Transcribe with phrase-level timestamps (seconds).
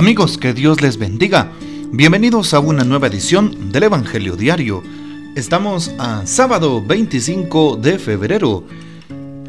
[0.00, 1.52] Amigos, que Dios les bendiga.
[1.92, 4.82] Bienvenidos a una nueva edición del Evangelio Diario.
[5.36, 8.64] Estamos a sábado 25 de febrero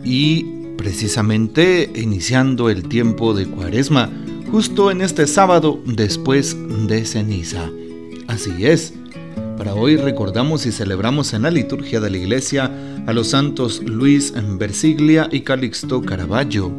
[0.03, 0.43] y
[0.75, 4.09] precisamente iniciando el tiempo de Cuaresma,
[4.51, 7.69] justo en este sábado después de ceniza.
[8.27, 8.93] Así es.
[9.57, 12.69] Para hoy recordamos y celebramos en la liturgia de la iglesia
[13.07, 16.73] a los santos Luis Versiglia y Calixto Caravaggio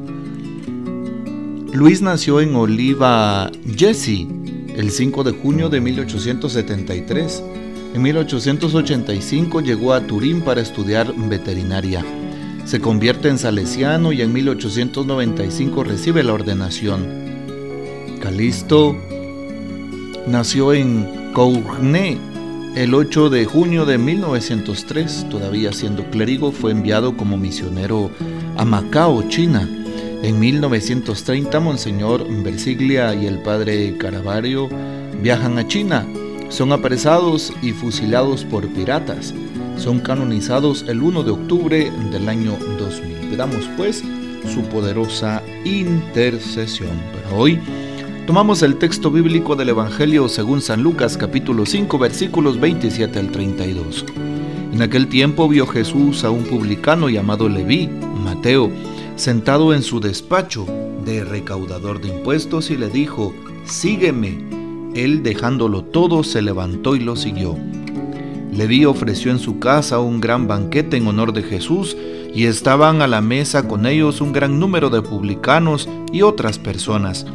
[1.72, 4.26] Luis nació en Oliva, Jesse,
[4.76, 7.42] el 5 de junio de 1873.
[7.94, 12.04] En 1885 llegó a Turín para estudiar veterinaria.
[12.66, 17.06] Se convierte en salesiano y en 1895 recibe la ordenación.
[18.20, 18.94] Calisto
[20.26, 22.18] nació en Courtenay
[22.76, 25.26] el 8 de junio de 1903.
[25.30, 28.10] Todavía siendo clérigo, fue enviado como misionero
[28.58, 29.81] a Macao, China
[30.22, 34.68] en 1930, Monseñor Versiglia y el padre Caravario
[35.20, 36.06] viajan a China.
[36.48, 39.34] Son apresados y fusilados por piratas.
[39.76, 43.30] Son canonizados el 1 de octubre del año 2000.
[43.30, 44.04] Pedamos pues
[44.52, 47.00] su poderosa intercesión.
[47.12, 47.58] Pero hoy
[48.26, 54.04] tomamos el texto bíblico del Evangelio según San Lucas capítulo 5 versículos 27 al 32.
[54.72, 57.90] En aquel tiempo vio Jesús a un publicano llamado Leví,
[58.24, 58.70] Mateo,
[59.16, 60.66] sentado en su despacho
[61.04, 64.38] de recaudador de impuestos y le dijo, Sígueme.
[64.94, 67.56] Él dejándolo todo se levantó y lo siguió.
[68.52, 71.96] Leví ofreció en su casa un gran banquete en honor de Jesús
[72.34, 77.26] y estaban a la mesa con ellos un gran número de publicanos y otras personas.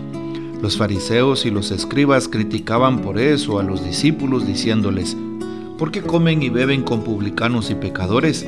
[0.62, 5.17] Los fariseos y los escribas criticaban por eso a los discípulos diciéndoles,
[5.78, 8.45] ¿por qué comen y beben con publicanos y pecadores?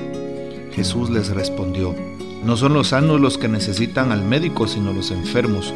[0.71, 1.95] Jesús les respondió,
[2.43, 5.73] no son los sanos los que necesitan al médico, sino los enfermos.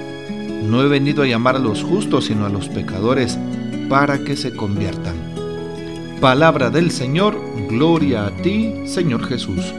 [0.64, 3.38] No he venido a llamar a los justos, sino a los pecadores,
[3.90, 5.16] para que se conviertan.
[6.22, 7.38] Palabra del Señor,
[7.70, 9.74] gloria a ti, Señor Jesús.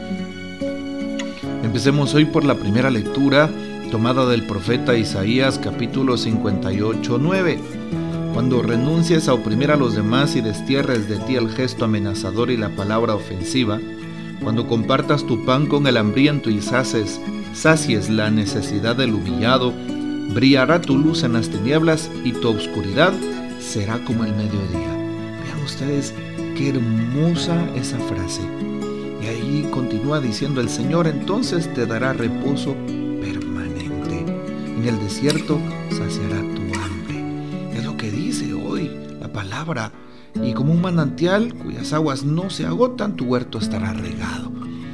[1.63, 3.49] Empecemos hoy por la primera lectura
[3.89, 7.59] tomada del profeta Isaías capítulo 58, 9.
[8.33, 12.57] Cuando renuncies a oprimir a los demás y destierres de ti el gesto amenazador y
[12.57, 13.79] la palabra ofensiva,
[14.41, 17.19] cuando compartas tu pan con el hambriento y saces,
[17.53, 19.73] sacies la necesidad del humillado,
[20.33, 23.13] brillará tu luz en las tinieblas y tu oscuridad
[23.59, 24.93] será como el mediodía.
[25.43, 26.13] Vean ustedes
[26.55, 28.41] qué hermosa esa frase.
[29.21, 32.75] Y ahí continúa diciendo el Señor, entonces te dará reposo
[33.21, 34.25] permanente.
[34.77, 35.59] En el desierto
[35.89, 37.77] saciará tu hambre.
[37.77, 39.91] Es lo que dice hoy la palabra
[40.45, 44.51] y como un manantial cuyas aguas no se agotan, tu huerto estará regado.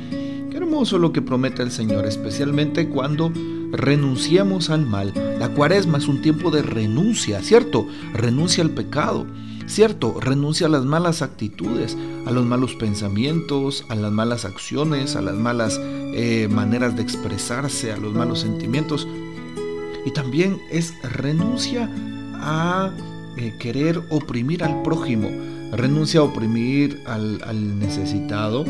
[0.10, 3.32] Qué hermoso lo que promete el Señor, especialmente cuando
[3.72, 5.14] renunciamos al mal.
[5.40, 7.86] La cuaresma es un tiempo de renuncia, ¿cierto?
[8.14, 9.26] Renuncia al pecado,
[9.68, 10.20] ¿cierto?
[10.20, 15.36] Renuncia a las malas actitudes, a los malos pensamientos, a las malas acciones, a las
[15.36, 19.08] malas eh, maneras de expresarse, a los malos sentimientos.
[20.06, 21.90] Y también es renuncia
[22.36, 22.92] a
[23.38, 25.30] eh, querer oprimir al prójimo,
[25.72, 28.66] renuncia a oprimir al, necesitado,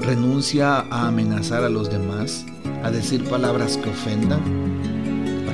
[0.00, 2.44] renuncia a amenazar a los demás,
[2.82, 4.40] a decir palabras que ofendan,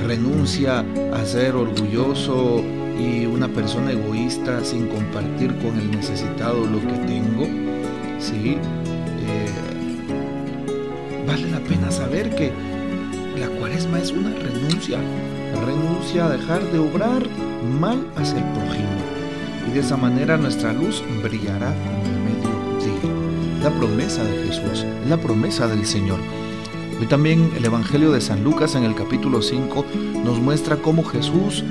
[0.07, 2.63] renuncia a ser orgulloso
[2.99, 7.45] y una persona egoísta sin compartir con el necesitado lo que tengo.
[8.19, 8.57] ¿sí?
[9.27, 9.49] Eh,
[11.27, 12.51] vale la pena saber que
[13.39, 14.99] la cuaresma es una renuncia,
[15.65, 17.23] renuncia a dejar de obrar
[17.79, 18.89] mal hacia el prójimo.
[19.67, 23.63] Y de esa manera nuestra luz brillará como el mediodía.
[23.63, 26.19] La promesa de Jesús, la promesa del Señor.
[26.99, 29.85] Hoy también el Evangelio de San Lucas en el capítulo 5
[30.25, 31.63] nos muestra cómo Jesús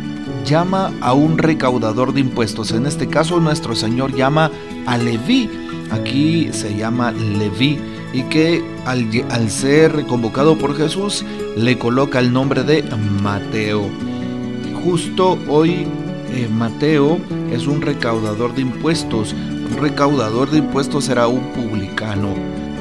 [0.47, 2.73] llama a un recaudador de impuestos.
[2.73, 4.51] En este caso nuestro Señor llama
[4.87, 5.51] a Leví.
[5.91, 7.78] Aquí se llama Leví
[8.13, 11.25] y que al, ser convocado por Jesús
[11.57, 12.83] le coloca el nombre de
[13.22, 13.89] Mateo
[14.89, 15.87] justo hoy
[16.31, 17.19] eh, Mateo
[17.53, 19.33] es un recaudador de impuestos.
[19.33, 22.34] Un recaudador de impuestos era un publicano.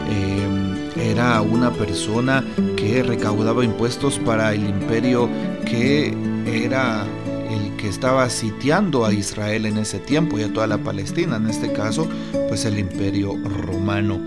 [0.10, 2.44] Eh, era una persona
[2.76, 5.30] que recaudaba impuestos para el imperio
[5.66, 6.16] que
[6.46, 7.06] era
[7.50, 11.48] el que estaba sitiando a Israel en ese tiempo y a toda la Palestina, en
[11.48, 12.08] este caso,
[12.48, 14.20] pues el imperio romano.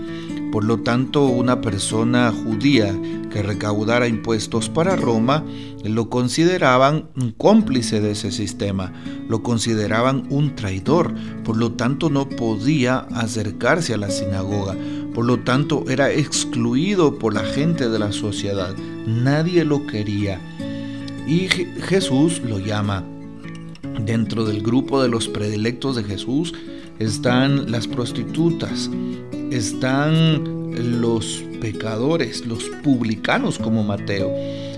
[0.51, 2.93] Por lo tanto, una persona judía
[3.31, 5.45] que recaudara impuestos para Roma
[5.85, 8.91] lo consideraban un cómplice de ese sistema,
[9.29, 11.13] lo consideraban un traidor,
[11.45, 14.75] por lo tanto no podía acercarse a la sinagoga,
[15.13, 18.75] por lo tanto era excluido por la gente de la sociedad,
[19.07, 20.39] nadie lo quería.
[21.27, 23.05] y Jesús lo llama.
[24.05, 26.53] Dentro del grupo de los predilectos de Jesús
[26.99, 28.89] están las prostitutas,
[29.51, 34.31] están los pecadores, los publicanos como Mateo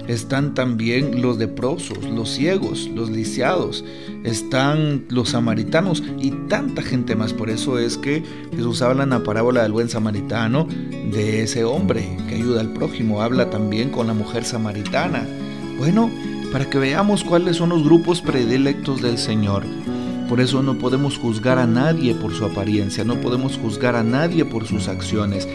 [0.08, 3.86] están también los leprosos, los ciegos, los lisiados,
[4.24, 7.34] están los samaritanos y tanta gente más.
[7.34, 8.24] Por eso es que
[8.56, 10.68] Jesús habla en la parábola del buen samaritano
[11.12, 13.22] de ese hombre que ayuda al prójimo.
[13.22, 15.26] Habla también con la mujer samaritana.
[15.78, 16.10] Bueno,
[16.52, 19.64] para que veamos cuáles son los grupos predilectos del Señor.
[20.34, 24.46] Por eso no podemos juzgar a nadie por su apariencia, no podemos juzgar a nadie
[24.46, 25.48] por sus acciones.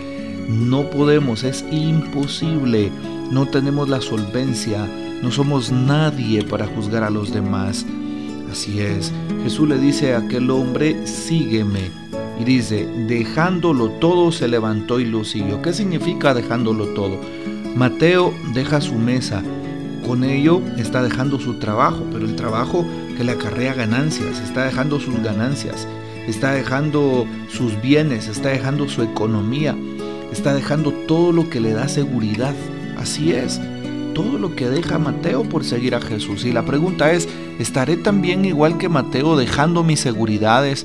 [0.49, 2.93] No podemos, es imposible
[3.33, 4.89] no tenemos la solvencia,
[5.21, 7.85] no somos nadie para juzgar a los demás.
[8.53, 11.91] Así es, Jesús le dice a aquel hombre, sígueme.
[12.39, 15.61] Y dice, dejándolo todo se levantó y lo siguió.
[15.61, 17.19] ¿Qué significa dejándolo todo?
[17.75, 19.43] Mateo deja su mesa,
[20.09, 22.85] con ello está dejando su trabajo, pero el trabajo
[23.17, 25.87] que le acarrea ganancias, está dejando sus ganancias,
[26.27, 29.77] está dejando sus bienes, está dejando su economía,
[30.33, 32.55] está dejando todo lo que le da seguridad,
[32.99, 33.61] Así es,
[34.13, 36.45] todo lo que deja Mateo por seguir a Jesús.
[36.45, 37.29] Y la pregunta es,
[37.61, 40.85] ¿estaré también igual que Mateo dejando mis seguridades,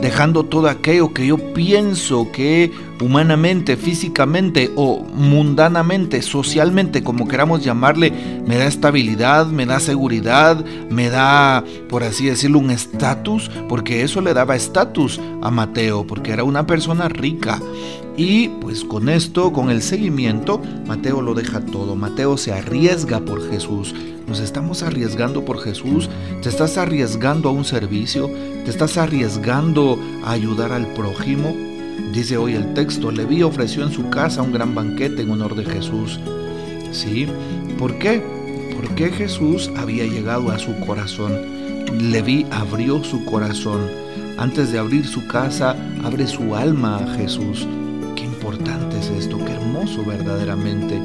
[0.00, 8.12] dejando todo aquello que yo pienso que humanamente, físicamente o mundanamente, socialmente, como queramos llamarle,
[8.46, 14.20] me da estabilidad, me da seguridad, me da, por así decirlo, un estatus, porque eso
[14.20, 17.60] le daba estatus a Mateo, porque era una persona rica.
[18.22, 21.96] Y pues con esto, con el seguimiento, Mateo lo deja todo.
[21.96, 23.94] Mateo se arriesga por Jesús.
[24.26, 26.10] Nos estamos arriesgando por Jesús.
[26.42, 28.30] Te estás arriesgando a un servicio.
[28.62, 31.56] Te estás arriesgando a ayudar al prójimo.
[32.12, 35.64] Dice hoy el texto, Leví ofreció en su casa un gran banquete en honor de
[35.64, 36.20] Jesús.
[36.92, 37.26] ¿Sí?
[37.78, 38.22] ¿Por qué?
[38.76, 41.32] Porque Jesús había llegado a su corazón.
[41.98, 43.80] Leví abrió su corazón.
[44.36, 45.74] Antes de abrir su casa,
[46.04, 47.66] abre su alma a Jesús
[48.50, 51.00] importante es esto, qué hermoso verdaderamente.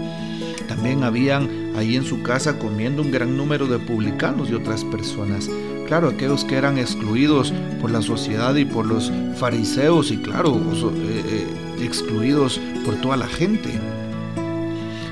[0.68, 5.48] También habían ahí en su casa comiendo un gran número de publicanos y otras personas.
[5.86, 11.24] Claro, aquellos que eran excluidos por la sociedad y por los fariseos y claro, eh,
[11.28, 13.70] eh, excluidos por toda la gente.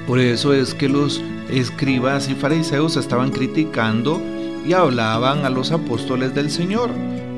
[0.08, 1.22] Por eso es que los
[1.52, 4.20] escribas y fariseos estaban criticando
[4.66, 6.90] y hablaban a los apóstoles del Señor.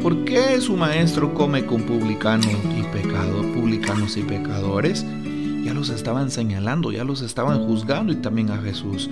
[0.01, 5.03] ¿Por qué su maestro come con publicanos y pecado, publicanos y pecadores?
[5.63, 9.09] Ya los estaban señalando, ya los estaban juzgando y también a Jesús.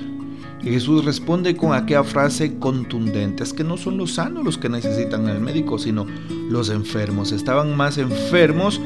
[0.61, 4.69] Y Jesús responde con aquella frase contundente, es que no son los sanos los que
[4.69, 6.05] necesitan al médico, sino
[6.49, 7.31] los enfermos.
[7.31, 8.79] Estaban más enfermos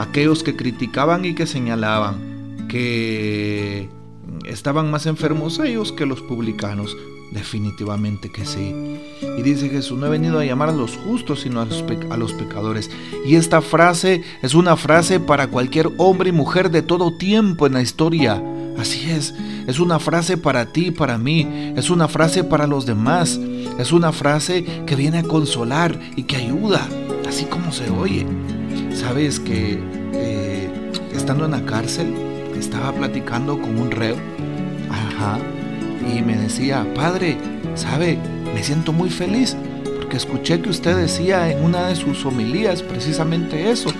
[0.00, 3.88] aquellos que criticaban y que señalaban, que
[4.46, 6.96] estaban más enfermos ellos que los publicanos.
[7.30, 8.74] Definitivamente que sí.
[9.36, 12.90] Y dice Jesús, no he venido a llamar a los justos, sino a los, pecadores.
[13.26, 17.74] Y esta frase es una frase para cualquier hombre y mujer de todo tiempo en
[17.74, 18.42] la historia.
[18.78, 19.34] Así es,
[19.66, 23.38] es una frase para ti para mí, es una frase para los demás,
[23.78, 26.86] es una frase que viene a consolar y que ayuda,
[27.28, 28.26] así como se oye.
[28.92, 29.78] Sabes que
[30.12, 30.68] eh,
[31.14, 32.12] estando en la cárcel,
[32.58, 34.16] estaba platicando con un reo,
[34.90, 35.38] ajá,
[36.12, 37.36] y me decía, Padre,
[37.74, 38.18] ¿sabe?
[38.54, 39.56] Me siento muy feliz
[39.96, 43.90] porque escuché que usted decía en una de sus homilías precisamente eso,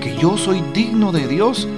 [0.00, 1.68] que yo soy digno de Dios,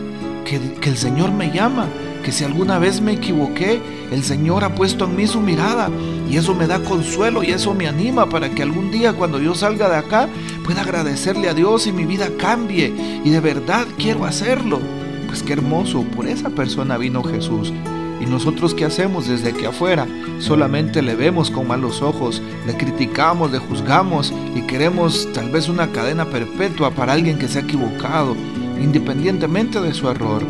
[0.45, 1.87] que, que el Señor me llama,
[2.25, 5.89] que si alguna vez me equivoqué, el Señor ha puesto en mí su mirada
[6.29, 9.55] y eso me da consuelo y eso me anima para que algún día cuando yo
[9.55, 10.29] salga de acá
[10.65, 12.93] pueda agradecerle a Dios y mi vida cambie
[13.25, 14.81] y de verdad quiero hacerlo.
[15.27, 17.73] Pues qué hermoso, por esa persona vino Jesús.
[18.21, 20.07] ¿Y nosotros qué hacemos desde aquí afuera?
[20.39, 25.91] Solamente le vemos con malos ojos, le criticamos, le juzgamos y queremos tal vez una
[25.91, 28.37] cadena perpetua para alguien que se ha equivocado,
[28.81, 30.43] independientemente de su error.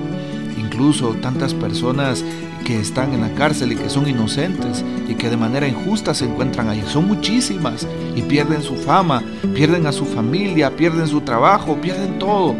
[0.58, 2.24] Incluso tantas personas
[2.64, 6.24] que están en la cárcel y que son inocentes y que de manera injusta se
[6.24, 6.82] encuentran ahí.
[6.86, 9.22] Son muchísimas y pierden su fama,
[9.54, 12.54] pierden a su familia, pierden su trabajo, pierden todo.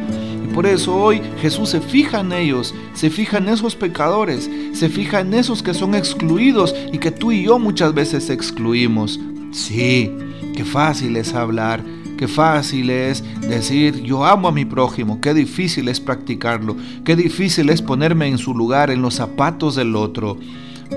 [0.55, 5.21] Por eso hoy Jesús se fija en ellos, se fija en esos pecadores, se fija
[5.21, 9.21] en esos que son excluidos y que tú y yo muchas veces excluimos.
[9.53, 10.11] Sí,
[10.55, 11.83] qué fácil es hablar,
[12.19, 17.71] qué fácil es decir yo amo a mi prójimo, qué difícil es practicarlo, qué difícil
[17.71, 20.37] es ponerme en su lugar, en los zapatos del otro.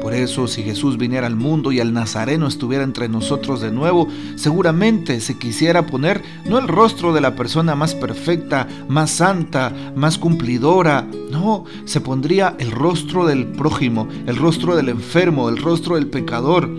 [0.01, 4.07] Por eso, si Jesús viniera al mundo y el Nazareno estuviera entre nosotros de nuevo,
[4.35, 10.17] seguramente se quisiera poner no el rostro de la persona más perfecta, más santa, más
[10.17, 16.07] cumplidora, no, se pondría el rostro del prójimo, el rostro del enfermo, el rostro del
[16.07, 16.69] pecador,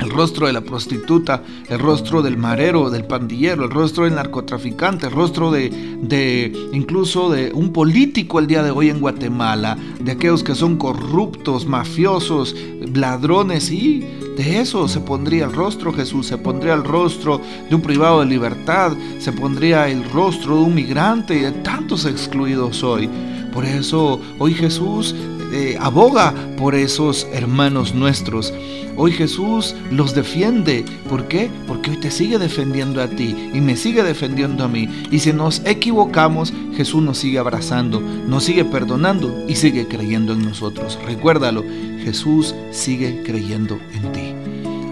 [0.00, 5.06] el rostro de la prostituta, el rostro del marero, del pandillero, el rostro del narcotraficante,
[5.06, 5.70] el rostro de,
[6.02, 10.76] de incluso de un político el día de hoy en Guatemala, de aquellos que son
[10.76, 12.54] corruptos, mafiosos,
[12.94, 14.00] ladrones y
[14.38, 18.26] de eso se pondría el rostro Jesús, se pondría el rostro de un privado de
[18.26, 23.10] libertad, se pondría el rostro de un migrante y de tantos excluidos hoy.
[23.52, 25.14] Por eso hoy Jesús
[25.52, 28.52] eh, aboga por esos hermanos nuestros.
[28.96, 30.84] Hoy Jesús los defiende.
[31.08, 31.48] ¿Por qué?
[31.68, 34.88] Porque hoy te sigue defendiendo a ti y me sigue defendiendo a mí.
[35.10, 40.42] Y si nos equivocamos, Jesús nos sigue abrazando, nos sigue perdonando y sigue creyendo en
[40.42, 40.98] nosotros.
[41.06, 41.62] Recuérdalo,
[42.02, 44.34] Jesús sigue creyendo en ti.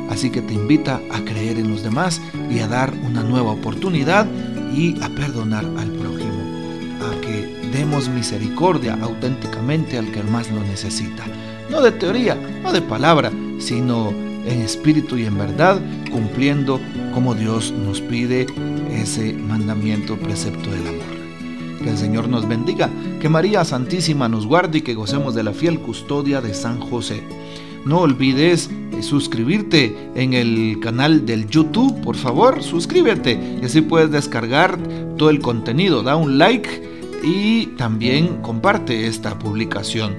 [0.09, 4.27] Así que te invita a creer en los demás y a dar una nueva oportunidad
[4.73, 6.43] y a perdonar al prójimo,
[7.01, 11.25] a que demos misericordia auténticamente al que más lo necesita.
[11.71, 14.09] No de teoría, no de palabra, sino
[14.47, 15.79] en espíritu y en verdad,
[16.11, 16.81] cumpliendo
[17.13, 18.47] como Dios nos pide
[18.91, 21.17] ese mandamiento, precepto del amor.
[21.83, 22.89] Que el Señor nos bendiga,
[23.21, 27.23] que María Santísima nos guarde y que gocemos de la fiel custodia de San José.
[27.85, 34.11] No olvides eh, suscribirte en el canal del YouTube, por favor, suscríbete y así puedes
[34.11, 34.79] descargar
[35.19, 36.03] todo el contenido.
[36.03, 40.15] Da un like y también comparte esta publicación.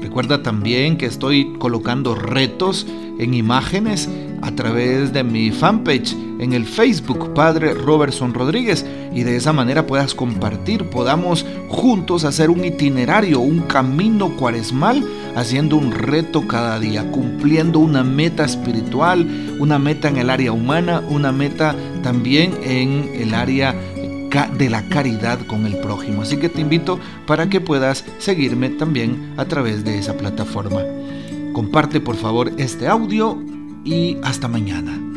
[0.00, 2.86] Recuerda también que estoy colocando retos
[3.18, 4.08] en imágenes
[4.42, 9.86] a través de mi fanpage en el Facebook Padre Robertson Rodríguez y de esa manera
[9.86, 17.10] puedas compartir, podamos juntos hacer un itinerario, un camino cuaresmal, haciendo un reto cada día,
[17.10, 23.34] cumpliendo una meta espiritual, una meta en el área humana, una meta también en el
[23.34, 23.74] área
[24.30, 26.22] de la caridad con el prójimo.
[26.22, 30.82] Así que te invito para que puedas seguirme también a través de esa plataforma.
[31.52, 33.42] Comparte por favor este audio
[33.84, 35.09] y hasta mañana.